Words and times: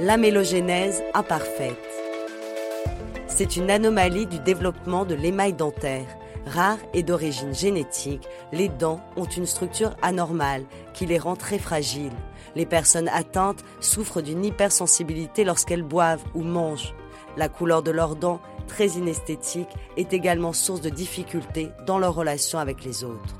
l'amélogénèse 0.00 1.02
imparfaite. 1.12 1.76
C'est 3.26 3.56
une 3.56 3.70
anomalie 3.70 4.26
du 4.26 4.38
développement 4.38 5.04
de 5.04 5.14
l'émail 5.14 5.52
dentaire. 5.52 6.06
Rare 6.46 6.78
et 6.94 7.02
d'origine 7.02 7.54
génétique, 7.54 8.26
les 8.50 8.70
dents 8.70 9.02
ont 9.18 9.26
une 9.26 9.44
structure 9.44 9.94
anormale 10.00 10.64
qui 10.94 11.04
les 11.04 11.18
rend 11.18 11.36
très 11.36 11.58
fragiles. 11.58 12.16
Les 12.56 12.64
personnes 12.64 13.08
atteintes 13.08 13.62
souffrent 13.80 14.22
d'une 14.22 14.42
hypersensibilité 14.42 15.44
lorsqu'elles 15.44 15.82
boivent 15.82 16.24
ou 16.34 16.40
mangent. 16.44 16.94
La 17.36 17.50
couleur 17.50 17.82
de 17.82 17.90
leurs 17.90 18.16
dents, 18.16 18.40
très 18.68 18.88
inesthétique, 18.88 19.68
est 19.98 20.14
également 20.14 20.54
source 20.54 20.80
de 20.80 20.88
difficultés 20.88 21.68
dans 21.86 21.98
leur 21.98 22.14
relation 22.14 22.58
avec 22.58 22.86
les 22.86 23.04
autres. 23.04 23.36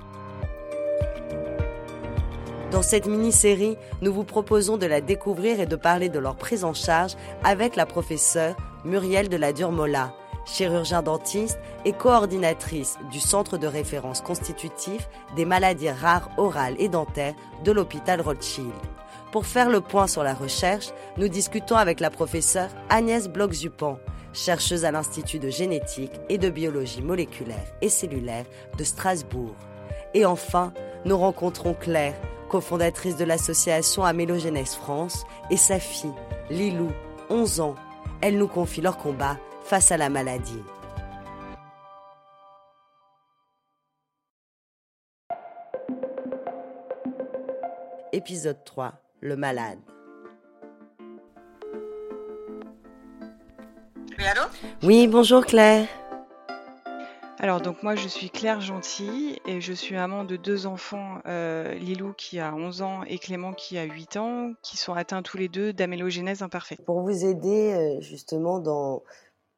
Dans 2.71 2.83
cette 2.83 3.07
mini-série, 3.07 3.77
nous 4.01 4.13
vous 4.13 4.23
proposons 4.23 4.77
de 4.77 4.87
la 4.87 5.01
découvrir 5.01 5.59
et 5.59 5.67
de 5.67 5.75
parler 5.75 6.09
de 6.09 6.21
leur 6.21 6.37
prise 6.37 6.63
en 6.63 6.73
charge 6.73 7.17
avec 7.43 7.75
la 7.75 7.85
professeure 7.85 8.57
Muriel 8.85 9.29
de 9.29 9.37
la 9.37 9.53
Durmola, 9.53 10.15
chirurgien 10.45 11.03
dentiste 11.03 11.59
et 11.85 11.93
coordinatrice 11.93 12.97
du 13.11 13.19
Centre 13.19 13.59
de 13.59 13.67
référence 13.67 14.21
constitutif 14.21 15.09
des 15.35 15.45
maladies 15.45 15.91
rares 15.91 16.31
orales 16.37 16.77
et 16.79 16.89
dentaires 16.89 17.35
de 17.65 17.73
l'hôpital 17.73 18.21
Rothschild. 18.21 18.71
Pour 19.33 19.47
faire 19.47 19.69
le 19.69 19.81
point 19.81 20.07
sur 20.07 20.23
la 20.23 20.35
recherche, 20.35 20.91
nous 21.17 21.29
discutons 21.29 21.77
avec 21.77 21.99
la 21.99 22.11
professeure 22.11 22.71
Agnès 22.89 23.29
Bloch-Zupan, 23.29 23.99
chercheuse 24.33 24.85
à 24.85 24.93
l'Institut 24.93 25.41
de 25.41 25.51
génétique 25.51 26.21
et 26.29 26.39
de 26.39 26.49
biologie 26.49 27.03
moléculaire 27.03 27.67
et 27.81 27.89
cellulaire 27.89 28.45
de 28.79 28.85
Strasbourg. 28.85 29.57
Et 30.15 30.25
enfin, 30.25 30.73
nous 31.05 31.19
rencontrons 31.19 31.75
Claire, 31.75 32.15
cofondatrice 32.51 33.17
de 33.17 33.25
l'association 33.25 34.05
Amélogénèse 34.05 34.75
France, 34.75 35.25
et 35.51 35.57
sa 35.57 35.79
fille, 35.79 36.13
Lilou, 36.51 36.91
11 37.31 37.61
ans. 37.61 37.77
Elle 38.21 38.37
nous 38.37 38.49
confie 38.49 38.81
leur 38.81 38.99
combat 38.99 39.39
face 39.63 39.93
à 39.93 39.97
la 39.97 40.11
maladie. 40.11 40.63
Épisode 48.13 48.63
3. 48.65 48.93
Le 49.21 49.37
malade. 49.37 49.79
Oui, 54.19 54.27
allô? 54.27 54.43
Oui, 54.83 55.07
bonjour 55.07 55.47
Claire. 55.47 55.87
Alors 57.43 57.63
donc 57.63 57.83
moi 57.83 57.97
je 57.97 58.07
suis 58.07 58.29
Claire 58.29 58.61
Gentil 58.61 59.41
et 59.47 59.63
je 59.63 59.73
suis 59.73 59.95
maman 59.95 60.25
de 60.25 60.37
deux 60.37 60.67
enfants, 60.67 61.23
euh, 61.25 61.73
Lilou 61.73 62.13
qui 62.13 62.39
a 62.39 62.55
11 62.55 62.83
ans 62.83 63.03
et 63.05 63.17
Clément 63.17 63.55
qui 63.55 63.79
a 63.79 63.85
8 63.85 64.19
ans, 64.19 64.53
qui 64.61 64.77
sont 64.77 64.93
atteints 64.93 65.23
tous 65.23 65.39
les 65.39 65.49
deux 65.49 65.73
d'amélogénèse 65.73 66.43
imparfaite. 66.43 66.85
Pour 66.85 67.01
vous 67.01 67.25
aider 67.25 67.73
euh, 67.73 68.01
justement 68.03 68.59
dans 68.59 69.03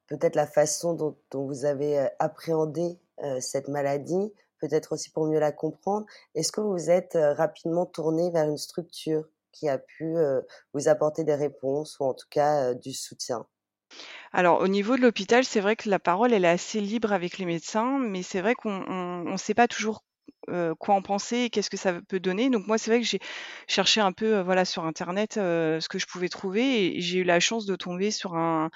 peut-être 0.06 0.36
la 0.36 0.46
façon 0.46 0.94
dont, 0.94 1.16
vous 1.34 1.64
avez 1.64 1.98
euh, 1.98 2.06
appréhendé 2.20 3.00
cette 3.40 3.68
maladie, 3.68 4.32
peut-être 4.60 4.92
aussi 4.92 5.10
pour 5.10 5.26
mieux 5.26 5.40
la 5.40 5.52
comprendre, 5.52 6.06
est-ce 6.36 6.50
que 6.50 6.60
vous 6.60 6.90
êtes 6.90 7.16
rapidement 7.16 7.86
tourné 7.86 8.30
vers 8.30 8.48
une 8.48 8.58
structure 8.58 9.28
qui 9.52 9.68
a 9.68 9.78
pu 9.78 10.16
vous 10.72 10.88
apporter 10.88 11.22
des 11.22 11.36
réponses 11.36 12.00
ou 12.00 12.04
en 12.04 12.14
tout 12.14 12.26
cas 12.30 12.74
du 12.74 12.92
soutien? 12.92 13.46
Alors 14.32 14.60
au 14.60 14.68
niveau 14.68 14.96
de 14.96 15.02
l'hôpital, 15.02 15.44
c'est 15.44 15.60
vrai 15.60 15.76
que 15.76 15.90
la 15.90 15.98
parole, 15.98 16.32
elle 16.32 16.44
est 16.44 16.48
assez 16.48 16.80
libre 16.80 17.12
avec 17.12 17.38
les 17.38 17.44
médecins, 17.44 17.98
mais 17.98 18.22
c'est 18.22 18.40
vrai 18.40 18.54
qu'on 18.54 19.24
ne 19.24 19.36
sait 19.36 19.54
pas 19.54 19.68
toujours 19.68 20.04
quoi 20.46 20.94
en 20.94 21.02
penser 21.02 21.36
et 21.38 21.50
qu'est-ce 21.50 21.70
que 21.70 21.76
ça 21.76 22.00
peut 22.08 22.18
donner. 22.18 22.50
Donc 22.50 22.66
moi, 22.66 22.78
c'est 22.78 22.90
vrai 22.90 23.00
que 23.00 23.06
j'ai 23.06 23.20
cherché 23.68 24.00
un 24.00 24.12
peu, 24.12 24.40
voilà, 24.40 24.64
sur 24.64 24.84
internet, 24.84 25.34
ce 25.34 25.88
que 25.88 25.98
je 25.98 26.06
pouvais 26.06 26.28
trouver 26.28 26.96
et 26.96 27.00
j'ai 27.00 27.18
eu 27.18 27.24
la 27.24 27.40
chance 27.40 27.66
de 27.66 27.76
tomber 27.76 28.10
sur 28.10 28.34
un 28.34 28.70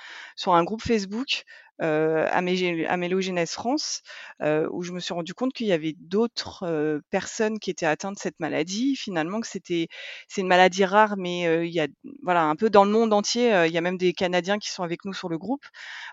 groupe 0.65 0.83
Facebook 0.83 1.45
euh, 1.83 2.27
Amélogénèse 2.31 3.51
France, 3.51 4.03
euh, 4.43 4.69
où 4.73 4.83
je 4.83 4.93
me 4.93 5.01
suis 5.01 5.15
rendu 5.15 5.35
compte 5.35 5.53
qu'il 5.53 5.67
y 5.67 5.73
avait 5.73 5.95
d'autres 5.99 6.65
euh, 6.65 7.01
personnes 7.11 7.59
qui 7.59 7.71
étaient 7.71 7.87
atteintes 7.87 8.15
de 8.15 8.21
cette 8.21 8.41
maladie. 8.41 8.97
Finalement, 8.97 9.41
que 9.41 9.47
c'était 9.47 9.89
c'est 10.29 10.41
une 10.41 10.49
maladie 10.49 10.85
rare, 10.85 11.17
mais 11.17 11.67
il 11.67 11.73
y 11.73 11.81
a 11.81 11.89
voilà 12.23 12.45
un 12.45 12.57
peu 12.57 12.71
dans 12.71 12.85
le 12.85 12.91
monde 12.91 13.13
entier. 13.13 13.49
il 13.67 13.73
y 13.73 13.79
a 13.79 13.81
même 13.81 13.99
des 13.99 14.13
Canadiens 14.13 14.59
qui 14.59 14.71
sont 14.71 14.83
avec 14.83 15.05
nous 15.05 15.15
sur 15.15 15.29
le 15.29 15.39
groupe. 15.39 15.65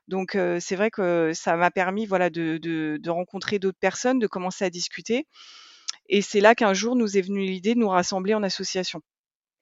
Donc 0.07 0.37
c'est 0.59 0.75
vrai 0.75 0.91
que 0.91 1.31
ça 1.33 1.55
m'a 1.55 1.71
permis 1.71 2.05
voilà 2.05 2.29
de, 2.29 2.57
de, 2.57 2.97
de 3.01 3.09
rencontrer 3.09 3.59
d'autres 3.59 3.79
personnes, 3.79 4.19
de 4.19 4.27
commencer 4.27 4.65
à 4.65 4.69
discuter. 4.69 5.25
Et 6.09 6.21
c'est 6.21 6.41
là 6.41 6.55
qu'un 6.55 6.73
jour 6.73 6.95
nous 6.95 7.17
est 7.17 7.21
venue 7.21 7.45
l'idée 7.45 7.75
de 7.75 7.79
nous 7.79 7.89
rassembler 7.89 8.33
en 8.33 8.43
association 8.43 9.01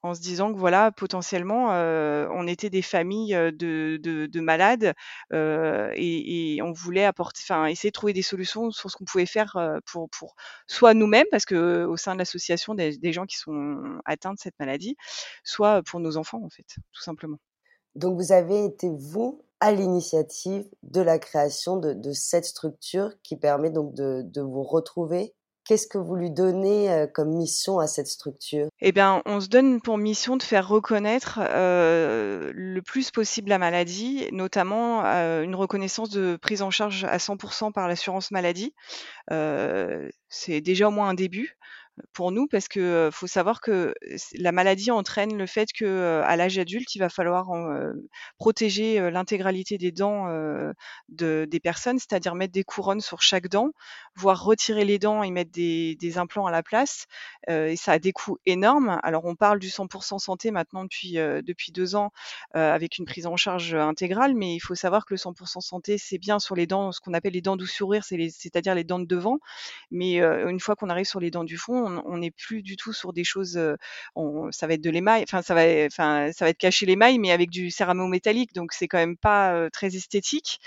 en 0.04 0.14
se 0.14 0.22
disant 0.22 0.54
que 0.54 0.58
voilà, 0.58 0.92
potentiellement, 0.92 1.70
on 1.70 2.48
était 2.48 2.70
des 2.70 2.82
familles 2.82 3.34
de, 3.34 4.00
de, 4.02 4.40
malades 4.42 4.94
et, 5.32 6.60
on 6.64 6.72
voulait 6.72 7.06
apporter, 7.06 7.42
enfin, 7.44 7.66
essayer 7.66 7.90
de 7.90 7.94
trouver 7.94 8.14
des 8.14 8.22
solutions 8.22 8.72
sur 8.72 8.90
ce 8.90 8.98
qu'on 8.98 9.06
pouvait 9.06 9.26
faire 9.26 9.58
pour, 9.86 10.10
pour 10.10 10.36
soit 10.68 10.94
nous-mêmes, 10.94 11.28
parce 11.32 11.46
que 11.46 11.86
au 11.86 11.98
sein 11.98 12.14
de 12.14 12.20
l'association, 12.20 12.74
des, 12.74 13.14
gens 13.14 13.26
qui 13.26 13.38
sont 13.38 14.00
atteints 14.06 14.34
de 14.34 14.40
cette 14.40 14.58
maladie, 14.60 14.96
soit 15.44 15.82
pour 15.84 16.00
nos 16.00 16.18
enfants, 16.18 16.42
en 16.44 16.50
fait, 16.50 16.66
tout 16.92 17.02
simplement. 17.02 17.38
Donc, 17.96 18.18
vous 18.18 18.32
avez 18.32 18.66
été, 18.66 18.90
vous, 18.90 19.46
à 19.60 19.72
l'initiative 19.72 20.68
de 20.84 21.02
la 21.02 21.20
création 21.20 21.78
de, 21.78 21.94
de, 21.94 22.12
cette 22.14 22.46
structure 22.46 23.12
qui 23.22 23.36
permet 23.36 23.70
donc 23.70 23.94
de, 23.94 24.24
de 24.24 24.42
vous 24.42 24.64
retrouver 24.64 25.36
Qu'est-ce 25.66 25.88
que 25.88 25.98
vous 25.98 26.16
lui 26.16 26.32
donnez 26.32 27.06
comme 27.14 27.30
mission 27.30 27.80
à 27.80 27.88
cette 27.88 28.08
structure? 28.08 28.68
Eh 28.80 28.92
bien, 28.92 29.22
on 29.26 29.40
se 29.40 29.48
donne 29.48 29.80
pour 29.82 29.98
mission 29.98 30.38
de 30.38 30.44
faire 30.44 30.68
reconnaître 30.68 31.40
le 31.40 32.80
plus 32.82 33.12
possible 33.12 33.50
la 33.50 33.58
maladie, 33.58 34.28
notamment 34.32 35.04
une 35.04 35.56
reconnaissance 35.56 36.10
de 36.10 36.38
prise 36.42 36.62
en 36.62 36.72
charge 36.72 37.04
à 37.06 37.18
100% 37.18 37.72
par 37.72 37.88
l'assurance 37.88 38.32
maladie. 38.32 38.74
c'est 40.30 40.62
déjà 40.62 40.88
au 40.88 40.92
moins 40.92 41.10
un 41.10 41.14
début 41.14 41.58
pour 42.14 42.32
nous 42.32 42.48
parce 42.48 42.68
que 42.68 43.10
faut 43.12 43.28
savoir 43.28 43.62
que 43.62 43.94
la 44.36 44.52
maladie 44.52 44.92
entraîne 44.92 45.38
le 45.38 45.46
fait 45.46 45.70
que 45.72 46.22
l'âge 46.36 46.58
adulte, 46.58 46.96
il 46.96 47.00
va 47.00 47.10
falloir 47.10 47.50
protéger 48.38 49.12
l'intégralité 49.12 49.78
des 49.78 49.92
dents 49.92 50.28
de, 51.10 51.48
des 51.50 51.60
personnes, 51.60 52.00
c'est-à-dire 52.00 52.36
mettre 52.36 52.54
des 52.54 52.64
couronnes 52.64 53.02
sur 53.02 53.22
chaque 53.22 53.48
dent, 53.48 53.72
voire 54.16 54.44
retirer 54.44 54.86
les 54.86 55.00
dents 55.00 55.24
et 55.24 55.32
mettre 55.32 55.52
des, 55.52 55.98
implants 56.18 56.46
à 56.46 56.52
la 56.52 56.64
place. 56.64 57.06
et 57.48 57.76
ça 57.76 57.94
a 57.94 58.00
des 58.00 58.12
coûts 58.12 58.38
énormes. 58.46 59.00
Alors 59.04 59.26
on 59.26 59.36
parle 59.36 59.60
du 59.60 59.70
100% 59.70 60.20
santé 60.20 60.52
maintenant 60.52 60.84
depuis 60.84 61.14
depuis 61.14 61.72
deux 61.72 61.96
ans 61.96 62.12
avec 62.54 62.98
une 62.98 63.06
prise 63.06 63.28
en 63.28 63.38
charge 63.38 63.74
intégrale, 63.76 64.34
mais 64.36 64.56
il 64.56 64.60
faut 64.60 64.76
savoir 64.76 65.06
que 65.06 65.14
le 65.14 65.18
100% 65.18 65.62
santé 65.62 65.98
c'est 65.98 66.18
bien 66.18 66.40
sur 66.40 66.56
les 66.56 66.68
dents, 66.68 66.92
ce 66.92 67.00
qu'on 67.00 67.14
appelle 67.14 67.34
les 67.34 67.42
dents 67.42 67.58
du 67.58 67.68
sourire, 67.68 68.04
c'est-à-dire 68.04 68.76
les 68.76 68.84
dents 68.84 69.00
de 69.00 69.06
devant, 69.06 69.40
mais 69.92 70.20
une 70.22 70.60
fois 70.60 70.76
qu'on 70.76 70.90
arrive 70.90 71.06
sur 71.06 71.20
les 71.20 71.32
dents 71.32 71.44
du 71.44 71.58
fond, 71.58 71.81
on 71.84 72.18
n'est 72.18 72.32
plus 72.32 72.62
du 72.64 72.78
tout 72.78 72.94
sur 72.94 73.14
des 73.14 73.24
choses. 73.24 73.60
ça 74.52 74.68
va 74.68 74.74
être 74.74 74.82
de 74.82 74.90
l'émail, 74.90 75.24
enfin 75.24 75.42
ça 75.42 75.54
va, 75.54 75.62
enfin 75.86 76.32
ça 76.34 76.46
va 76.46 76.50
être 76.50 76.58
cacher 76.58 76.86
l'émail, 76.86 77.20
mais 77.20 77.32
avec 77.32 77.50
du 77.50 77.72
céramo 77.72 78.08
métallique, 78.08 78.54
donc 78.54 78.74
c'est 78.74 78.88
quand 78.88 78.98
même 78.98 79.18
pas 79.18 79.70
très 79.72 79.96
esthétique. 79.96 80.60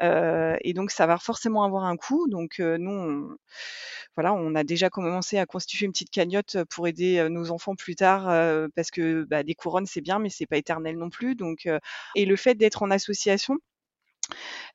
et 0.00 0.72
donc 0.74 0.90
ça 0.90 1.06
va 1.06 1.18
forcément 1.18 1.64
avoir 1.64 1.84
un 1.84 1.96
coût. 1.96 2.28
Donc 2.28 2.58
nous, 2.58 2.90
on, 2.90 3.36
voilà, 4.16 4.32
on 4.34 4.54
a 4.54 4.64
déjà 4.64 4.90
commencé 4.90 5.38
à 5.38 5.46
constituer 5.46 5.86
une 5.86 5.92
petite 5.92 6.10
cagnotte 6.10 6.58
pour 6.70 6.88
aider 6.88 7.28
nos 7.30 7.50
enfants 7.50 7.74
plus 7.74 7.96
tard, 7.96 8.24
parce 8.74 8.90
que 8.90 9.24
bah, 9.24 9.42
des 9.42 9.54
couronnes 9.54 9.86
c'est 9.86 10.00
bien, 10.00 10.18
mais 10.18 10.30
c'est 10.30 10.46
pas 10.46 10.56
éternel 10.56 10.96
non 10.98 11.10
plus. 11.10 11.34
Donc 11.34 11.68
et 12.16 12.24
le 12.24 12.36
fait 12.36 12.54
d'être 12.54 12.82
en 12.82 12.90
association 12.90 13.58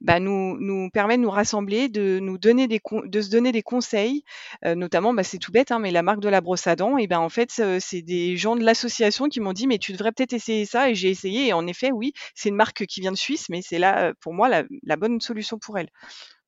bah, 0.02 0.20
nous, 0.20 0.58
nous 0.60 0.90
permet 0.90 1.18
de 1.18 1.22
nous 1.22 1.30
rassembler, 1.30 1.90
de 1.90 2.20
nous 2.20 2.38
donner 2.38 2.68
des 2.68 2.82
de 3.06 3.22
se 3.22 3.30
donner 3.30 3.52
des 3.52 3.64
conseils, 3.64 4.24
euh, 4.66 4.76
notamment, 4.76 5.14
bah, 5.14 5.24
c'est 5.24 5.38
tout 5.38 5.52
bête, 5.52 5.72
hein, 5.72 5.80
mais 5.80 5.92
la 5.92 6.04
marque 6.04 6.20
de 6.20 6.30
la 6.30 6.42
brosse 6.42 6.68
à 6.68 6.76
dents, 6.76 6.98
et 6.98 7.08
ben 7.08 7.20
en 7.20 7.30
fait, 7.30 7.62
c'est 7.80 8.02
des 8.02 8.38
gens 8.38 8.56
de 8.56 8.64
l'association 8.64 9.30
qui 9.30 9.40
m'ont 9.40 9.54
dit, 9.54 9.68
mais 9.68 9.78
tu 9.78 9.92
devrais 9.94 10.12
peut-être 10.12 10.34
essayer 10.34 10.66
ça, 10.66 10.90
et 10.90 10.96
j'ai 10.96 11.10
essayé, 11.10 11.48
et 11.48 11.54
en 11.54 11.68
effet, 11.68 11.92
oui, 11.92 12.14
c'est 12.34 12.50
une 12.50 12.56
marque 12.56 12.86
qui 12.86 13.02
vient 13.02 13.12
de 13.12 13.18
Suisse, 13.18 13.48
mais 13.50 13.62
c'est 13.62 13.80
là, 13.80 14.14
pour 14.22 14.34
moi, 14.34 14.50
la, 14.50 14.64
la, 14.84 14.96
bonne 14.96 15.20
solution 15.22 15.58
pour 15.60 15.78
elle. 15.78 15.90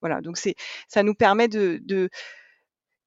Voilà, 0.02 0.22
donc 0.22 0.38
c'est, 0.38 0.56
ça 0.88 1.04
nous 1.04 1.16
permet 1.16 1.48
de, 1.48 1.80
de 1.84 2.10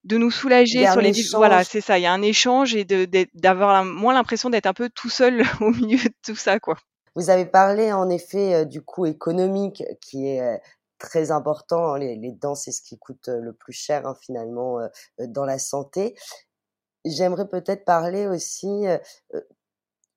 de 0.03 0.17
nous 0.17 0.31
soulager 0.31 0.85
sur 0.87 1.01
les 1.01 1.11
voilà 1.33 1.63
c'est 1.63 1.81
ça 1.81 1.99
il 1.99 2.01
y 2.01 2.05
a 2.05 2.13
un 2.13 2.21
échange 2.21 2.75
et 2.75 2.85
d'avoir 3.33 3.85
moins 3.85 4.13
l'impression 4.13 4.49
d'être 4.49 4.65
un 4.65 4.73
peu 4.73 4.89
tout 4.89 5.09
seul 5.09 5.43
au 5.61 5.71
milieu 5.71 5.97
de 5.97 6.13
tout 6.25 6.35
ça 6.35 6.59
quoi 6.59 6.77
vous 7.15 7.29
avez 7.29 7.45
parlé 7.45 7.91
en 7.91 8.09
effet 8.09 8.53
euh, 8.53 8.65
du 8.65 8.81
coût 8.81 9.05
économique 9.05 9.83
qui 10.01 10.27
est 10.27 10.41
euh, 10.41 10.57
très 10.97 11.31
important. 11.31 11.93
Hein, 11.93 11.99
les, 11.99 12.31
dents, 12.31 12.55
c'est 12.55 12.71
ce 12.71 12.81
qui 12.81 12.97
coûte 12.97 13.27
euh, 13.29 13.39
le 13.39 13.53
plus 13.53 13.73
cher 13.73 14.07
hein, 14.07 14.15
finalement 14.21 14.79
dans 15.19 15.45
la 15.45 15.59
santé. 15.59 16.15
J'aimerais 17.05 17.47
peut-être 17.47 17.83
parler 17.83 18.27
aussi 18.27 18.85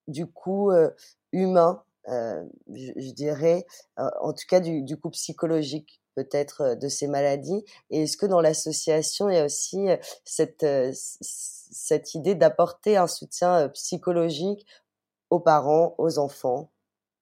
du 0.06 0.26
coût 0.26 0.70
humain, 1.32 1.82
je, 2.06 3.11
dirais, 3.12 3.64
en 3.97 4.35
tout 4.35 4.44
cas 4.47 4.61
du, 4.61 4.97
coût 4.99 5.08
psychologique 5.08 6.02
peut-être 6.14 6.75
de 6.75 6.88
ces 6.88 7.06
maladies. 7.06 7.64
Et 7.88 8.02
est-ce 8.02 8.19
que 8.19 8.26
dans 8.26 8.43
l'association, 8.43 9.31
il 9.31 9.37
y 9.37 9.38
a 9.38 9.47
aussi 9.47 9.87
cette 10.20 12.14
idée 12.14 12.35
d'apporter 12.35 12.99
un 12.99 13.06
soutien 13.06 13.70
psychologique 13.70 14.67
aux 15.31 15.40
parents, 15.40 15.94
aux 15.97 16.19
enfants? 16.19 16.74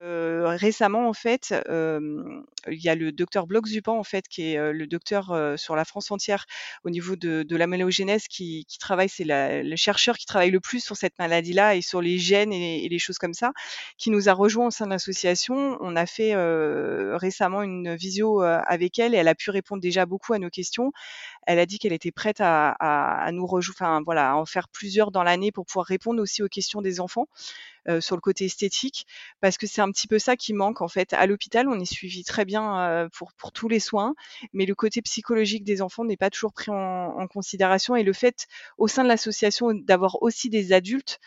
Récemment, 0.02 1.08
en 1.08 1.12
fait, 1.12 1.54
il 1.68 2.82
y 2.82 2.88
a 2.88 2.94
le 2.94 3.12
docteur 3.12 3.46
Bloch 3.46 3.66
Zupan, 3.66 3.98
en 3.98 4.04
fait, 4.04 4.28
qui 4.28 4.52
est 4.52 4.72
le 4.72 4.86
docteur 4.86 5.58
sur 5.58 5.76
la 5.76 5.84
France 5.84 6.10
entière 6.10 6.46
au 6.84 6.90
niveau 6.90 7.16
de, 7.16 7.42
de 7.42 7.56
la 7.56 7.66
mélogénèse 7.66 8.28
qui, 8.28 8.66
travaille, 8.80 9.08
c'est 9.08 9.24
le 9.26 9.76
chercheur 9.76 10.16
qui 10.18 10.26
travaille 10.26 10.50
le 10.50 10.60
plus 10.60 10.82
sur 10.82 10.96
cette 10.96 11.18
maladie-là 11.18 11.76
et 11.76 11.82
sur 11.82 12.00
les 12.00 12.18
gènes 12.18 12.52
et, 12.52 12.88
les 12.88 12.98
choses 12.98 13.18
comme 13.18 13.34
ça, 13.34 13.52
qui 13.96 14.10
nous 14.10 14.28
a 14.28 14.32
rejoint 14.32 14.66
au 14.66 14.70
sein 14.70 14.86
de 14.86 14.90
l'association. 14.90 15.76
On 15.80 15.96
a 15.96 16.06
fait 16.06 16.34
récemment 17.16 17.62
une 17.62 17.94
visio 17.94 18.40
avec 18.42 18.98
elle 18.98 19.14
et 19.14 19.18
elle 19.18 19.28
a 19.28 19.34
pu 19.34 19.50
répondre 19.50 19.80
déjà 19.80 20.06
beaucoup 20.06 20.32
à 20.32 20.38
nos 20.38 20.50
questions. 20.50 20.92
Elle 21.46 21.58
a 21.58 21.66
dit 21.66 21.78
qu'elle 21.78 21.92
était 21.92 22.12
prête 22.12 22.40
à, 22.40 22.70
à, 22.70 23.24
à 23.24 23.32
nous 23.32 23.46
rejoindre, 23.46 23.76
enfin 23.80 24.02
voilà, 24.04 24.32
à 24.32 24.34
en 24.34 24.46
faire 24.46 24.68
plusieurs 24.68 25.10
dans 25.10 25.22
l'année 25.22 25.52
pour 25.52 25.66
pouvoir 25.66 25.86
répondre 25.86 26.22
aussi 26.22 26.42
aux 26.42 26.48
questions 26.48 26.82
des 26.82 27.00
enfants. 27.00 27.26
Sur 28.00 28.16
le 28.16 28.20
côté 28.20 28.44
esthétique, 28.44 29.06
parce 29.40 29.58
que 29.58 29.66
c'est 29.66 29.80
un 29.80 29.90
petit 29.90 30.06
peu 30.06 30.18
ça 30.18 30.36
qui 30.36 30.52
manque 30.52 30.80
en 30.82 30.88
fait. 30.88 31.12
À 31.14 31.26
l'hôpital, 31.26 31.68
on 31.68 31.80
est 31.80 31.84
suivi 31.84 32.22
très 32.22 32.44
bien 32.44 33.08
pour, 33.12 33.32
pour 33.32 33.50
tous 33.50 33.68
les 33.68 33.80
soins, 33.80 34.14
mais 34.52 34.66
le 34.66 34.74
côté 34.74 35.02
psychologique 35.02 35.64
des 35.64 35.82
enfants 35.82 36.04
n'est 36.04 36.16
pas 36.16 36.30
toujours 36.30 36.52
pris 36.52 36.70
en, 36.70 37.18
en, 37.18 37.26
considération. 37.26 37.96
Et 37.96 38.04
le 38.04 38.12
fait, 38.12 38.46
au 38.78 38.86
sein 38.86 39.02
de 39.02 39.08
l'association, 39.08 39.74
d'avoir 39.74 40.22
aussi 40.22 40.48
des 40.48 40.72
adultes 40.72 41.18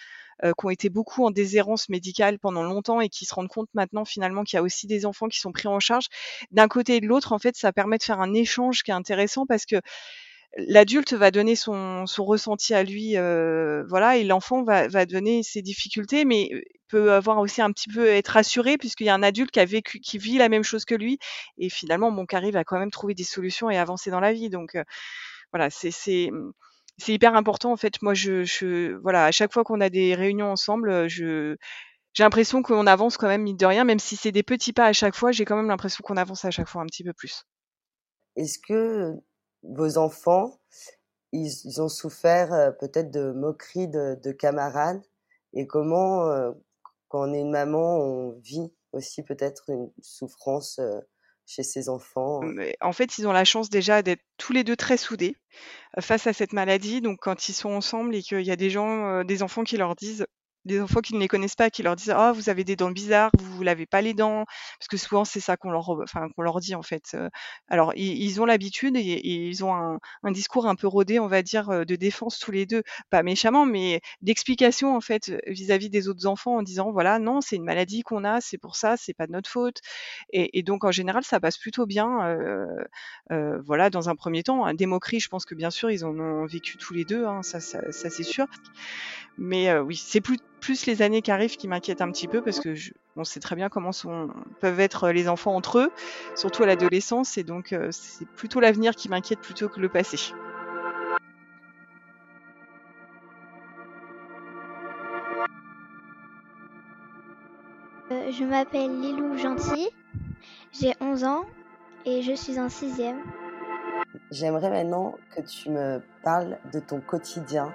euh, 0.43 0.51
qui 0.59 0.65
ont 0.65 0.69
été 0.69 0.89
beaucoup 0.89 1.25
en 1.25 1.31
déshérence 1.31 1.87
médicale 1.87 2.39
pendant 2.39 2.63
longtemps 2.63 2.99
et 2.99 3.07
qui 3.07 3.23
se 3.23 3.33
rendent 3.33 3.47
compte 3.47 3.69
maintenant 3.73 4.03
finalement 4.03 4.43
qu'il 4.43 4.57
y 4.57 4.59
a 4.59 4.63
aussi 4.63 4.85
des 4.85 5.05
enfants 5.05 5.29
qui 5.29 5.39
sont 5.39 5.53
pris 5.53 5.69
en 5.69 5.79
charge. 5.79 6.07
D'un 6.51 6.67
côté 6.67 6.97
et 6.97 6.99
de 7.01 7.07
l'autre, 7.07 7.31
en 7.31 7.39
fait, 7.39 7.55
ça 7.55 7.71
permet 7.71 7.97
de 7.97 8.03
faire 8.03 8.19
un 8.19 8.33
échange 8.33 8.83
qui 8.83 8.91
est 8.91 8.93
intéressant 8.93 9.45
parce 9.45 9.65
que 9.65 9.77
l'adulte 10.55 11.13
va 11.13 11.31
donner 11.31 11.55
son, 11.55 12.05
ressenti 12.17 12.73
à 12.73 12.83
lui, 12.83 13.17
euh, 13.17 13.83
voilà, 13.89 14.17
et 14.17 14.23
l'enfant 14.23 14.63
va, 14.63 14.87
va, 14.87 15.05
donner 15.05 15.43
ses 15.43 15.61
difficultés, 15.61 16.25
mais 16.25 16.49
euh, 16.53 16.61
peut 16.87 17.11
avoir 17.13 17.39
aussi 17.39 17.61
un 17.61 17.71
petit 17.71 17.89
peu 17.89 18.07
être 18.07 18.29
rassuré 18.29 18.77
puisqu'il 18.77 19.05
y 19.05 19.09
a 19.09 19.15
un 19.15 19.23
adulte 19.23 19.51
qui 19.51 19.59
a 19.59 19.65
vécu, 19.65 19.99
qui 19.99 20.17
vit 20.17 20.37
la 20.37 20.49
même 20.49 20.63
chose 20.63 20.85
que 20.85 20.95
lui, 20.95 21.19
et 21.57 21.69
finalement, 21.69 22.25
qui 22.25 22.35
arrive 22.35 22.55
à 22.55 22.63
quand 22.63 22.79
même 22.79 22.91
trouver 22.91 23.13
des 23.15 23.23
solutions 23.23 23.69
et 23.69 23.77
avancer 23.77 24.11
dans 24.11 24.19
la 24.19 24.33
vie. 24.33 24.49
Donc, 24.49 24.75
euh, 24.75 24.83
voilà, 25.51 25.69
c'est 25.69 25.91
c'est 26.97 27.13
hyper 27.13 27.35
important 27.35 27.71
en 27.73 27.77
fait. 27.77 28.01
Moi, 28.01 28.13
je, 28.13 28.43
je 28.45 28.93
voilà, 29.01 29.25
à 29.25 29.31
chaque 29.31 29.51
fois 29.53 29.63
qu'on 29.63 29.81
a 29.81 29.89
des 29.89 30.15
réunions 30.15 30.51
ensemble, 30.51 31.09
je 31.09 31.57
j'ai 32.13 32.23
l'impression 32.23 32.61
qu'on 32.61 32.87
avance 32.87 33.17
quand 33.17 33.27
même 33.27 33.43
mine 33.43 33.57
de 33.57 33.65
rien, 33.65 33.83
même 33.83 33.99
si 33.99 34.15
c'est 34.15 34.31
des 34.31 34.43
petits 34.43 34.71
pas 34.71 34.85
à 34.85 34.93
chaque 34.93 35.15
fois, 35.15 35.33
j'ai 35.33 35.43
quand 35.43 35.57
même 35.57 35.67
l'impression 35.67 36.01
qu'on 36.01 36.15
avance 36.17 36.45
à 36.45 36.51
chaque 36.51 36.69
fois 36.69 36.81
un 36.81 36.85
petit 36.85 37.03
peu 37.03 37.11
plus. 37.13 37.43
Est-ce 38.37 38.57
que 38.65 39.15
vos 39.73 39.97
enfants, 39.97 40.59
ils, 41.31 41.81
ont 41.81 41.89
souffert 41.89 42.53
euh, 42.53 42.71
peut-être 42.71 43.11
de 43.11 43.31
moqueries 43.31 43.87
de, 43.87 44.17
de, 44.23 44.31
camarades 44.31 45.01
et 45.53 45.67
comment, 45.67 46.29
euh, 46.29 46.51
quand 47.09 47.29
on 47.29 47.33
est 47.33 47.41
une 47.41 47.51
maman, 47.51 47.97
on 47.97 48.39
vit 48.39 48.73
aussi 48.91 49.23
peut-être 49.23 49.69
une 49.69 49.91
souffrance 50.01 50.79
euh, 50.79 50.99
chez 51.45 51.63
ses 51.63 51.89
enfants 51.89 52.41
En 52.81 52.93
fait, 52.93 53.17
ils 53.17 53.27
ont 53.27 53.31
la 53.31 53.45
chance 53.45 53.69
déjà 53.69 54.01
d'être 54.01 54.23
tous 54.37 54.51
les 54.51 54.63
deux 54.63 54.75
très 54.75 54.97
soudés 54.97 55.35
face 55.99 56.25
à 56.25 56.33
cette 56.33 56.53
maladie. 56.53 57.01
Donc, 57.01 57.19
quand 57.21 57.49
ils 57.49 57.53
sont 57.53 57.69
ensemble 57.69 58.15
et 58.15 58.23
qu'il 58.23 58.41
y 58.41 58.51
a 58.51 58.55
des 58.55 58.71
gens, 58.71 59.23
des 59.23 59.43
enfants 59.43 59.63
qui 59.63 59.77
leur 59.77 59.95
disent 59.95 60.25
des 60.65 60.81
enfants 60.81 61.01
qui 61.01 61.13
ne 61.13 61.19
les 61.19 61.27
connaissent 61.27 61.55
pas, 61.55 61.69
qui 61.69 61.83
leur 61.83 61.95
disent 61.95 62.13
ah 62.15 62.31
vous 62.33 62.49
avez 62.49 62.63
des 62.63 62.75
dents 62.75 62.91
bizarres, 62.91 63.31
vous, 63.37 63.45
vous 63.45 63.63
lavez 63.63 63.85
pas 63.85 64.01
les 64.01 64.13
dents, 64.13 64.45
parce 64.79 64.87
que 64.89 64.97
souvent 64.97 65.25
c'est 65.25 65.39
ça 65.39 65.57
qu'on 65.57 65.71
leur, 65.71 65.89
enfin 65.89 66.27
leur 66.37 66.59
dit 66.59 66.75
en 66.75 66.81
fait. 66.81 67.15
Alors 67.69 67.93
ils, 67.95 68.41
ont 68.41 68.45
l'habitude 68.45 68.95
et, 68.97 69.21
ils 69.25 69.63
ont 69.63 69.73
un, 69.73 70.31
discours 70.31 70.67
un 70.67 70.75
peu 70.75 70.87
rodé, 70.87 71.19
on 71.19 71.27
va 71.27 71.41
dire, 71.41 71.85
de 71.85 71.95
défense 71.95 72.39
tous 72.39 72.51
les 72.51 72.65
deux, 72.65 72.83
pas 73.09 73.23
méchamment, 73.23 73.65
mais 73.65 74.01
d'explication 74.21 74.95
en 74.95 75.01
fait 75.01 75.31
vis-à-vis 75.47 75.89
des 75.89 76.07
autres 76.09 76.25
enfants 76.25 76.57
en 76.57 76.63
disant 76.63 76.91
voilà 76.91 77.19
non 77.19 77.41
c'est 77.41 77.55
une 77.55 77.63
maladie 77.63 78.01
qu'on 78.01 78.23
a, 78.23 78.41
c'est 78.41 78.57
pour 78.57 78.75
ça, 78.75 78.97
c'est 78.97 79.13
pas 79.13 79.27
de 79.27 79.31
notre 79.31 79.49
faute. 79.49 79.79
Et, 80.31 80.63
donc 80.63 80.83
en 80.83 80.91
général 80.91 81.23
ça 81.23 81.39
passe 81.39 81.57
plutôt 81.57 81.85
bien. 81.85 82.35
Voilà 83.29 83.89
dans 83.89 84.09
un 84.09 84.15
premier 84.15 84.43
temps, 84.43 84.73
des 84.73 84.85
moqueries, 84.85 85.19
je 85.19 85.29
pense 85.29 85.45
que 85.45 85.55
bien 85.55 85.69
sûr 85.69 85.91
ils 85.91 86.05
en 86.05 86.17
ont 86.19 86.45
vécu 86.45 86.77
tous 86.77 86.93
les 86.93 87.05
deux, 87.05 87.25
hein, 87.25 87.41
ça, 87.43 87.59
c'est 87.59 88.23
sûr. 88.23 88.47
Mais 89.37 89.77
oui 89.79 89.95
c'est 89.95 90.21
plus 90.21 90.37
plus 90.65 90.87
les 90.87 91.03
années 91.03 91.21
qui 91.21 91.29
arrivent 91.29 91.57
qui 91.57 91.67
m'inquiètent 91.67 92.01
un 92.01 92.09
petit 92.09 92.27
peu 92.27 92.41
parce 92.41 92.59
que 92.59 92.73
je, 92.73 92.91
on 93.15 93.23
sait 93.23 93.39
très 93.39 93.55
bien 93.55 93.69
comment 93.69 93.91
sont, 93.91 94.31
peuvent 94.61 94.79
être 94.79 95.11
les 95.11 95.29
enfants 95.29 95.55
entre 95.55 95.77
eux, 95.77 95.91
surtout 96.35 96.63
à 96.63 96.65
l'adolescence, 96.65 97.37
et 97.37 97.43
donc 97.43 97.71
euh, 97.71 97.89
c'est 97.91 98.27
plutôt 98.27 98.59
l'avenir 98.59 98.95
qui 98.95 99.07
m'inquiète 99.07 99.39
plutôt 99.39 99.69
que 99.69 99.79
le 99.79 99.89
passé. 99.89 100.33
Euh, 108.11 108.31
je 108.31 108.43
m'appelle 108.43 108.99
Lilou 109.01 109.37
Gentil, 109.37 109.89
j'ai 110.73 110.93
11 110.99 111.25
ans 111.25 111.45
et 112.05 112.23
je 112.23 112.33
suis 112.33 112.59
en 112.59 112.69
sixième. 112.69 113.21
J'aimerais 114.31 114.71
maintenant 114.71 115.13
que 115.35 115.41
tu 115.41 115.69
me 115.69 116.01
parles 116.23 116.57
de 116.73 116.79
ton 116.79 117.01
quotidien 117.01 117.71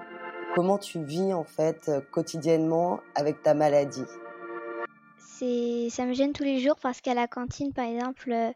Comment 0.55 0.79
tu 0.79 1.05
vis 1.05 1.33
en 1.33 1.45
fait 1.45 1.89
euh, 1.89 2.01
quotidiennement 2.01 3.01
avec 3.15 3.41
ta 3.41 3.55
maladie? 3.55 4.05
C'est, 5.17 5.89
ça 5.91 6.05
me 6.07 6.13
gêne 6.13 6.33
tous 6.33 6.43
les 6.43 6.59
jours 6.59 6.75
parce 6.83 7.01
qu'à 7.01 7.15
la 7.15 7.29
cantine, 7.29 7.73
par 7.73 7.85
exemple, 7.85 8.33
euh, 8.33 8.51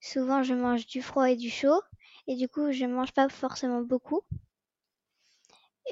souvent 0.00 0.42
je 0.42 0.54
mange 0.54 0.86
du 0.86 1.00
froid 1.00 1.30
et 1.30 1.36
du 1.36 1.48
chaud 1.48 1.80
et 2.26 2.34
du 2.34 2.48
coup 2.48 2.72
je 2.72 2.84
mange 2.86 3.12
pas 3.12 3.28
forcément 3.28 3.82
beaucoup. 3.82 4.22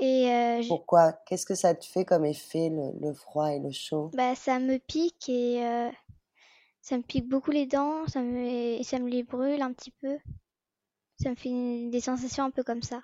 Et 0.00 0.30
euh, 0.30 0.62
Pourquoi? 0.66 1.12
Qu'est-ce 1.12 1.46
que 1.46 1.54
ça 1.54 1.76
te 1.76 1.86
fait 1.86 2.04
comme 2.04 2.24
effet 2.24 2.70
le, 2.70 3.14
froid 3.14 3.52
et 3.52 3.60
le 3.60 3.70
chaud? 3.70 4.10
Bah 4.14 4.34
ça 4.34 4.58
me 4.58 4.78
pique 4.78 5.28
et 5.28 5.62
ça 6.82 6.98
me 6.98 7.02
pique 7.02 7.28
beaucoup 7.28 7.52
les 7.52 7.66
dents, 7.66 8.06
ça 8.08 8.20
me 8.20 8.82
ça 8.82 8.98
me 8.98 9.08
les 9.08 9.22
brûle 9.22 9.62
un 9.62 9.72
petit 9.72 9.92
peu. 9.92 10.18
Ça 11.22 11.30
me 11.30 11.36
fait 11.36 11.88
des 11.88 12.00
sensations 12.00 12.44
un 12.44 12.50
peu 12.50 12.64
comme 12.64 12.82
ça. 12.82 13.00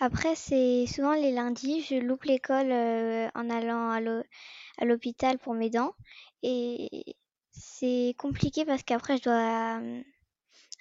Après, 0.00 0.34
c'est 0.34 0.86
souvent 0.86 1.14
les 1.14 1.32
lundis, 1.32 1.82
je 1.82 1.96
loupe 1.96 2.24
l'école 2.24 2.70
euh, 2.70 3.28
en 3.34 3.50
allant 3.50 3.90
à 3.90 4.84
l'hôpital 4.84 5.38
pour 5.38 5.54
mes 5.54 5.70
dents. 5.70 5.92
Et 6.42 7.16
c'est 7.52 8.14
compliqué 8.18 8.64
parce 8.64 8.82
qu'après, 8.82 9.16
je 9.18 9.22
dois 9.22 9.80
euh, 9.80 10.02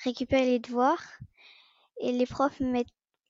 récupérer 0.03 0.45
les 0.45 0.59
devoirs. 0.59 1.03
Et 2.01 2.11
les 2.11 2.25
profs 2.25 2.59
ne 2.59 2.83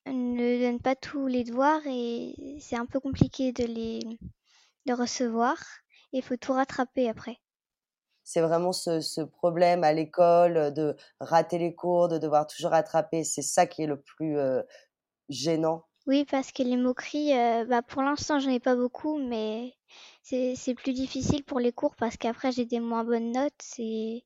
donnent 0.06 0.80
pas 0.80 0.96
tous 0.96 1.26
les 1.26 1.44
devoirs 1.44 1.82
et 1.86 2.34
c'est 2.60 2.76
un 2.76 2.86
peu 2.86 3.00
compliqué 3.00 3.52
de 3.52 3.64
les 3.64 4.00
de 4.86 4.92
recevoir. 4.92 5.56
Il 6.12 6.22
faut 6.22 6.36
tout 6.36 6.52
rattraper 6.52 7.08
après. 7.08 7.38
C'est 8.22 8.40
vraiment 8.40 8.72
ce, 8.72 9.22
problème 9.22 9.84
à 9.84 9.92
l'école 9.92 10.72
de 10.72 10.96
rater 11.20 11.58
les 11.58 11.74
cours, 11.74 12.08
de 12.08 12.16
devoir 12.16 12.46
toujours 12.46 12.70
rattraper. 12.70 13.22
C'est 13.22 13.42
ça 13.42 13.66
qui 13.66 13.82
est 13.82 13.86
le 13.86 14.00
plus 14.00 14.38
euh, 14.38 14.62
gênant 15.28 15.84
Oui, 16.06 16.24
parce 16.30 16.52
que 16.52 16.62
les 16.62 16.76
moqueries, 16.76 17.32
euh, 17.32 17.64
bah, 17.64 17.82
pour 17.82 18.02
l'instant, 18.02 18.38
j'en 18.38 18.50
ai 18.50 18.60
pas 18.60 18.76
beaucoup, 18.76 19.18
mais 19.18 19.74
c'est 20.22 20.74
plus 20.74 20.92
difficile 20.92 21.44
pour 21.44 21.60
les 21.60 21.72
cours 21.72 21.96
parce 21.96 22.16
qu'après, 22.16 22.52
j'ai 22.52 22.66
des 22.66 22.80
moins 22.80 23.04
bonnes 23.04 23.32
notes. 23.32 23.52
C'est 23.60 24.24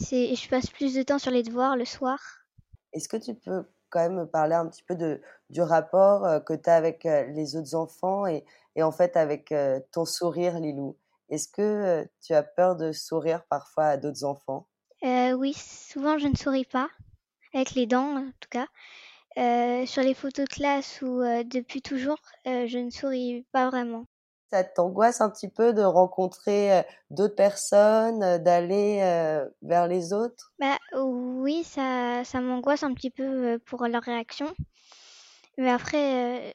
je 0.00 0.48
passe 0.48 0.68
plus 0.70 0.94
de 0.94 1.02
temps 1.02 1.18
sur 1.18 1.30
les 1.30 1.42
devoirs 1.42 1.76
le 1.76 1.84
soir. 1.84 2.18
Est-ce 2.92 3.08
que 3.08 3.16
tu 3.16 3.34
peux 3.34 3.64
quand 3.90 4.00
même 4.00 4.16
me 4.16 4.26
parler 4.26 4.54
un 4.54 4.66
petit 4.66 4.82
peu 4.82 4.96
de, 4.96 5.20
du 5.50 5.62
rapport 5.62 6.24
euh, 6.24 6.40
que 6.40 6.54
tu 6.54 6.68
as 6.68 6.74
avec 6.74 7.06
euh, 7.06 7.24
les 7.26 7.56
autres 7.56 7.74
enfants 7.74 8.26
et, 8.26 8.44
et, 8.74 8.82
en 8.82 8.90
fait 8.90 9.16
avec 9.16 9.54
ton 9.92 10.04
sourire, 10.04 10.58
Lilou? 10.58 10.96
Est-ce 11.30 11.48
que 11.48 12.06
tu 12.22 12.34
as 12.34 12.42
peur 12.42 12.76
de 12.76 12.92
sourire 12.92 13.44
parfois 13.48 13.84
à 13.86 13.96
d'autres 13.96 14.24
enfants? 14.24 14.68
Oui, 15.02 15.52
souvent 15.54 16.18
je 16.18 16.28
ne 16.28 16.36
souris 16.36 16.64
pas, 16.64 16.88
avec 17.52 17.72
les 17.72 17.86
dents 17.86 18.16
en 18.16 18.30
tout 18.40 18.48
cas. 18.50 18.66
Sur 19.36 20.02
les 20.02 20.14
photos 20.14 20.46
de 20.46 20.52
classe 20.54 21.02
ou 21.02 21.20
depuis 21.44 21.82
toujours, 21.82 22.18
je 22.44 22.78
ne 22.78 22.90
souris 22.90 23.46
pas 23.52 23.68
vraiment. 23.68 24.06
Ça 24.50 24.64
t'angoisse 24.64 25.20
un 25.20 25.28
petit 25.30 25.48
peu 25.48 25.72
de 25.74 25.82
rencontrer 25.82 26.84
d'autres 27.10 27.34
personnes, 27.34 28.38
d'aller 28.38 29.00
vers 29.62 29.86
les 29.86 30.12
autres? 30.12 30.52
Bah 30.58 30.78
oui, 30.96 31.62
ça, 31.64 32.22
ça 32.24 32.40
m'angoisse 32.40 32.82
un 32.82 32.94
petit 32.94 33.10
peu 33.10 33.58
pour 33.66 33.86
leur 33.86 34.02
réaction. 34.02 34.52
Mais 35.58 35.70
après, 35.70 36.54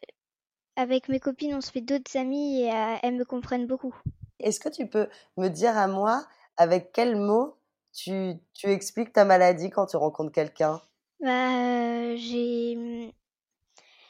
avec 0.75 1.09
mes 1.09 1.19
copines, 1.19 1.55
on 1.55 1.61
se 1.61 1.71
fait 1.71 1.81
d'autres 1.81 2.17
amis 2.17 2.61
et 2.63 2.71
elles 3.03 3.15
me 3.15 3.25
comprennent 3.25 3.67
beaucoup. 3.67 3.95
Est-ce 4.41 4.59
que 4.59 4.67
tu 4.67 4.85
peux 4.89 5.07
me 5.37 5.47
dire 5.47 5.77
à 5.77 5.87
moi 5.87 6.27
avec 6.57 6.91
quels 6.91 7.15
mots 7.15 7.57
tu, 7.93 8.33
tu 8.53 8.67
expliques 8.67 9.13
ta 9.13 9.23
maladie 9.23 9.69
quand 9.69 9.85
tu 9.85 9.95
rencontres 9.95 10.33
quelqu'un? 10.33 10.81
Bah, 11.21 12.15
j'ai 12.15 12.75
mmh, 12.75 13.11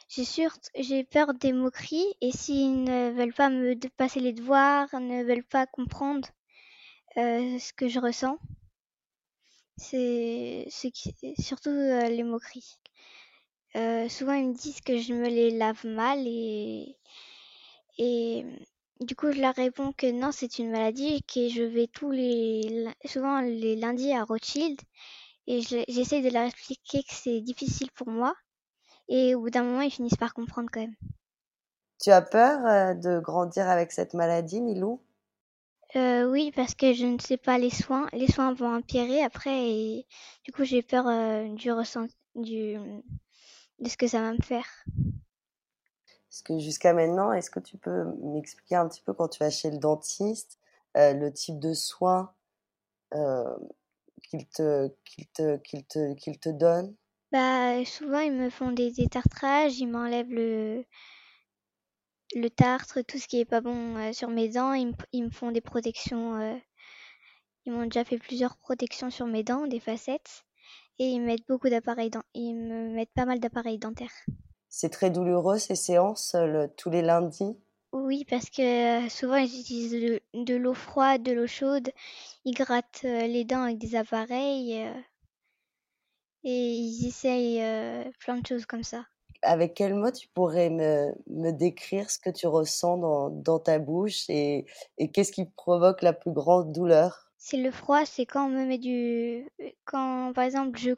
j'ai 0.08 0.24
j'ai 0.76 1.04
peur 1.04 1.32
des 1.34 1.52
moqueries 1.52 2.12
et 2.20 2.32
s'ils 2.32 2.84
ne 2.84 3.12
veulent 3.12 3.32
pas 3.32 3.48
me 3.48 3.74
passer 3.96 4.20
les 4.20 4.32
devoirs, 4.32 4.88
ne 5.00 5.24
veulent 5.24 5.44
pas 5.44 5.66
comprendre 5.66 6.28
ce 7.16 7.72
que 7.72 7.88
je 7.88 8.00
ressens, 8.00 8.38
c'est 9.76 10.66
surtout 11.38 11.70
les 11.70 12.22
moqueries. 12.22 12.78
souvent 14.08 14.34
ils 14.34 14.48
me 14.48 14.54
disent 14.54 14.80
que 14.80 14.98
je 14.98 15.12
me 15.14 15.28
les 15.28 15.50
lave 15.50 15.84
mal 15.86 16.18
et 16.26 16.96
et 17.98 18.44
du 19.00 19.14
coup 19.16 19.32
je 19.32 19.40
leur 19.40 19.54
réponds 19.54 19.92
que 19.92 20.10
non 20.10 20.32
c'est 20.32 20.58
une 20.58 20.70
maladie 20.70 21.14
et 21.16 21.22
que 21.22 21.48
je 21.48 21.62
vais 21.62 21.86
tous 21.86 22.10
les 22.10 22.86
souvent 23.04 23.40
les 23.40 23.76
lundis 23.76 24.12
à 24.12 24.24
Rothschild 24.24 24.80
et 25.50 25.62
j'essaie 25.88 26.22
de 26.22 26.30
leur 26.30 26.44
expliquer 26.44 27.02
que 27.02 27.12
c'est 27.12 27.40
difficile 27.40 27.90
pour 27.92 28.08
moi 28.08 28.34
et 29.08 29.34
au 29.34 29.40
bout 29.40 29.50
d'un 29.50 29.64
moment 29.64 29.80
ils 29.80 29.90
finissent 29.90 30.16
par 30.16 30.32
comprendre 30.32 30.70
quand 30.72 30.80
même. 30.80 30.94
Tu 32.00 32.10
as 32.10 32.22
peur 32.22 32.94
de 32.96 33.18
grandir 33.18 33.68
avec 33.68 33.92
cette 33.92 34.14
maladie, 34.14 34.60
Milou? 34.60 35.00
Euh, 35.96 36.30
Oui, 36.30 36.52
parce 36.54 36.74
que 36.74 36.92
je 36.92 37.04
ne 37.04 37.18
sais 37.18 37.36
pas 37.36 37.58
les 37.58 37.70
soins. 37.70 38.06
Les 38.12 38.28
soins 38.28 38.54
vont 38.54 38.76
empirer 38.76 39.22
après 39.22 39.70
et 39.70 40.06
du 40.44 40.52
coup 40.52 40.64
j'ai 40.64 40.82
peur 40.82 41.04
du 41.54 41.72
ressenti, 41.72 42.14
du, 42.36 42.76
de 43.80 43.88
ce 43.88 43.96
que 43.96 44.06
ça 44.06 44.20
va 44.20 44.32
me 44.32 44.42
faire. 44.42 44.66
Parce 46.28 46.42
que 46.42 46.58
jusqu'à 46.60 46.92
maintenant, 46.92 47.32
est-ce 47.32 47.50
que 47.50 47.60
tu 47.60 47.76
peux 47.76 48.04
m'expliquer 48.22 48.76
un 48.76 48.88
petit 48.88 49.02
peu 49.02 49.12
quand 49.12 49.28
tu 49.28 49.40
vas 49.40 49.50
chez 49.50 49.70
le 49.70 49.78
dentiste, 49.78 50.58
le 50.94 51.28
type 51.30 51.58
de 51.58 51.74
soins 51.74 52.32
qu'il 54.30 54.46
te, 54.46 54.88
qu'il 55.04 55.26
te, 55.28 55.56
qu'il 55.58 55.84
te, 55.84 56.14
qu'il 56.14 56.38
te 56.38 56.48
donne? 56.48 56.94
Bah 57.32 57.84
souvent 57.84 58.20
ils 58.20 58.32
me 58.32 58.50
font 58.50 58.72
des 58.72 58.90
détartrages, 58.90 59.78
ils 59.78 59.86
m'enlèvent 59.86 60.32
le 60.32 60.84
le 62.34 62.48
tartre, 62.48 63.00
tout 63.02 63.18
ce 63.18 63.26
qui 63.26 63.40
est 63.40 63.44
pas 63.44 63.60
bon 63.60 64.12
sur 64.12 64.28
mes 64.28 64.48
dents, 64.48 64.72
ils, 64.72 65.24
me 65.24 65.30
font 65.30 65.50
des 65.50 65.60
protections. 65.60 66.60
ils 67.66 67.72
m'ont 67.72 67.84
déjà 67.84 68.04
fait 68.04 68.18
plusieurs 68.18 68.56
protections 68.56 69.10
sur 69.10 69.26
mes 69.26 69.42
dents, 69.42 69.66
des 69.66 69.80
facettes, 69.80 70.44
et 71.00 71.06
ils 71.06 71.20
mettent 71.20 71.46
beaucoup 71.48 71.68
d'appareils 71.68 72.10
ils 72.34 72.54
me 72.54 72.94
mettent 72.94 73.12
pas 73.14 73.24
mal 73.26 73.40
d'appareils 73.40 73.78
dentaires. 73.78 74.14
C'est 74.68 74.90
très 74.90 75.10
douloureux 75.10 75.58
ces 75.58 75.74
séances 75.74 76.36
tous 76.76 76.90
les 76.90 77.02
lundis? 77.02 77.56
Oui, 77.92 78.24
parce 78.24 78.50
que 78.50 79.08
souvent 79.08 79.36
ils 79.36 79.60
utilisent 79.60 80.20
de, 80.34 80.54
l'eau 80.54 80.74
froide, 80.74 81.22
de 81.22 81.32
l'eau 81.32 81.46
chaude, 81.46 81.90
ils 82.44 82.54
grattent 82.54 83.02
les 83.02 83.44
dents 83.44 83.62
avec 83.62 83.78
des 83.78 83.96
appareils 83.96 84.88
et 86.44 86.72
ils 86.72 87.06
essayent 87.06 88.10
plein 88.20 88.38
de 88.38 88.46
choses 88.46 88.66
comme 88.66 88.84
ça. 88.84 89.04
Avec 89.42 89.74
quel 89.74 89.94
mot 89.94 90.10
tu 90.10 90.28
pourrais 90.28 90.70
me, 90.70 91.12
me 91.28 91.50
décrire 91.50 92.10
ce 92.10 92.18
que 92.18 92.30
tu 92.30 92.46
ressens 92.46 92.98
dans, 92.98 93.30
dans 93.30 93.58
ta 93.58 93.78
bouche 93.78 94.28
et, 94.28 94.66
et 94.98 95.10
qu'est-ce 95.10 95.32
qui 95.32 95.46
provoque 95.46 96.02
la 96.02 96.12
plus 96.12 96.32
grande 96.32 96.72
douleur? 96.72 97.30
C'est 97.38 97.56
le 97.56 97.70
froid, 97.70 98.04
c'est 98.04 98.26
quand 98.26 98.46
on 98.46 98.50
me 98.50 98.66
met 98.66 98.78
du... 98.78 99.48
Quand, 99.84 100.32
par 100.34 100.44
exemple, 100.44 100.78
je, 100.78 100.90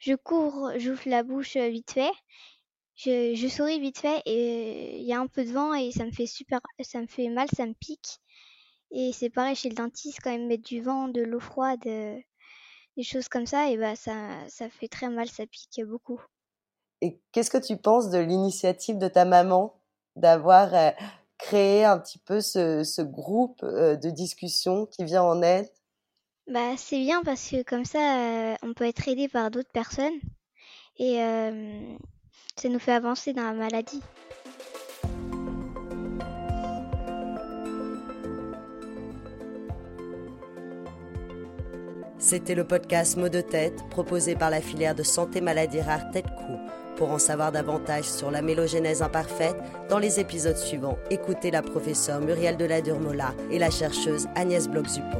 je 0.00 0.14
cours, 0.14 0.70
j'ouvre 0.76 1.02
la 1.06 1.24
bouche 1.24 1.56
vite 1.56 1.90
fait, 1.90 2.12
je, 2.96 3.34
je 3.34 3.48
souris 3.48 3.80
vite 3.80 3.98
fait 3.98 4.22
et 4.26 4.98
il 4.98 5.06
y 5.06 5.12
a 5.12 5.20
un 5.20 5.26
peu 5.26 5.44
de 5.44 5.52
vent 5.52 5.74
et 5.74 5.90
ça 5.92 6.04
me 6.04 6.12
fait 6.12 6.26
super... 6.26 6.60
ça 6.80 7.00
me 7.00 7.06
fait 7.06 7.28
mal, 7.28 7.48
ça 7.54 7.66
me 7.66 7.74
pique. 7.74 8.18
Et 8.90 9.12
c'est 9.12 9.30
pareil 9.30 9.56
chez 9.56 9.70
le 9.70 9.74
dentiste, 9.74 10.20
quand 10.22 10.32
ils 10.32 10.42
me 10.42 10.48
mettent 10.48 10.66
du 10.66 10.82
vent, 10.82 11.08
de 11.08 11.22
l'eau 11.22 11.40
froide, 11.40 11.80
des 12.96 13.02
choses 13.02 13.28
comme 13.28 13.46
ça, 13.46 13.70
et 13.70 13.78
bah 13.78 13.96
ça, 13.96 14.12
ça 14.48 14.68
fait 14.68 14.88
très 14.88 15.08
mal, 15.08 15.28
ça 15.28 15.46
pique 15.46 15.82
beaucoup. 15.84 16.20
Et 17.00 17.18
qu'est-ce 17.32 17.50
que 17.50 17.58
tu 17.58 17.76
penses 17.76 18.10
de 18.10 18.18
l'initiative 18.18 18.96
de 18.96 19.08
ta 19.08 19.24
maman 19.24 19.74
d'avoir 20.14 20.72
euh, 20.74 20.90
créé 21.36 21.84
un 21.84 21.98
petit 21.98 22.18
peu 22.18 22.40
ce, 22.40 23.02
groupe 23.02 23.62
euh, 23.64 23.96
de 23.96 24.10
discussion 24.10 24.86
qui 24.86 25.04
vient 25.04 25.24
en 25.24 25.42
aide? 25.42 25.68
Bah, 26.46 26.76
C'est 26.76 27.00
bien 27.00 27.22
parce 27.24 27.50
que 27.50 27.62
comme 27.64 27.84
ça, 27.84 28.52
euh, 28.52 28.54
on 28.62 28.72
peut 28.72 28.86
être 28.86 29.08
aidé 29.08 29.28
par 29.28 29.50
d'autres 29.50 29.72
personnes 29.72 30.20
et 30.98 31.16
ça 32.56 32.68
nous 32.68 32.78
fait 32.78 32.92
avancer 32.92 33.32
dans 33.32 33.44
la 33.44 33.54
maladie. 33.54 34.02
C'était 42.18 42.54
le 42.54 42.64
podcast 42.64 43.16
Mot 43.16 43.28
de 43.28 43.40
tête 43.40 43.82
proposé 43.90 44.36
par 44.36 44.50
la 44.50 44.60
filière 44.60 44.94
de 44.94 45.02
santé 45.02 45.40
maladie 45.40 45.80
rare 45.80 46.08
Tête 46.12 46.32
Coup. 46.36 46.60
Pour 46.96 47.10
en 47.10 47.18
savoir 47.18 47.50
davantage 47.50 48.04
sur 48.04 48.30
la 48.30 48.42
mélogénèse 48.42 49.02
imparfaite, 49.02 49.56
dans 49.88 49.98
les 49.98 50.20
épisodes 50.20 50.56
suivants, 50.56 50.98
écoutez 51.10 51.50
la 51.50 51.62
professeure 51.62 52.20
Muriel 52.20 52.56
de 52.56 52.64
la 52.64 52.80
Durmola 52.80 53.34
et 53.50 53.58
la 53.58 53.70
chercheuse 53.70 54.28
Agnès 54.36 54.68
Bloch-Zupo. 54.68 55.18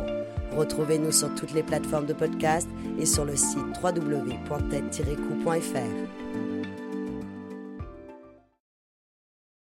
Retrouvez-nous 0.57 1.11
sur 1.13 1.35
toutes 1.35 1.55
les 1.55 1.65
plateformes 1.65 2.07
de 2.07 2.13
podcast 2.13 2.69
et 3.01 3.07
sur 3.07 3.25
le 3.25 3.35
site 3.35 3.59
www.tête-coup.fr. 3.83 6.22